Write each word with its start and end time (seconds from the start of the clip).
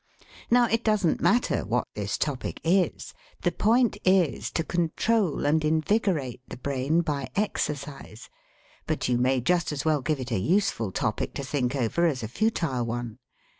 Now, 0.49 0.65
it 0.65 0.83
doesn't 0.83 1.21
matter 1.21 1.63
what 1.63 1.87
this 1.93 2.17
topic 2.17 2.59
is 2.63 3.13
the 3.43 3.51
point 3.51 3.99
is 4.03 4.49
to 4.53 4.63
control 4.63 5.45
and 5.45 5.63
invigorate 5.63 6.41
the 6.47 6.57
brain 6.57 7.01
by 7.01 7.27
exercise 7.35 8.27
but 8.87 9.07
you 9.07 9.19
may 9.19 9.41
just 9.41 9.71
as 9.71 9.85
well 9.85 10.01
give 10.01 10.19
it 10.19 10.31
a 10.31 10.39
useful 10.39 10.91
topic 10.91 11.35
to 11.35 11.43
think 11.43 11.75
over 11.75 12.07
as 12.07 12.23
a 12.23 12.27
futile 12.27 12.83
one. 12.87 13.19